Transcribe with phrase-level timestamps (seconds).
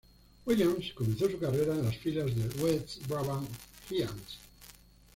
[0.47, 3.47] Williams comenzó su carrera en las filas del West-Brabant
[3.87, 4.39] Giants.